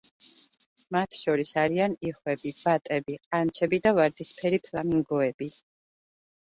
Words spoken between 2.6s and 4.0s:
ბატები, ყანჩები და